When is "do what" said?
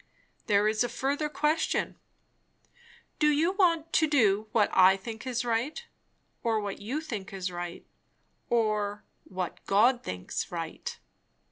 4.07-4.71